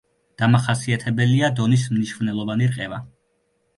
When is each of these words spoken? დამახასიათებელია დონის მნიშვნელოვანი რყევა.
დამახასიათებელია 0.41 1.51
დონის 1.59 1.85
მნიშვნელოვანი 1.99 2.71
რყევა. 2.73 3.03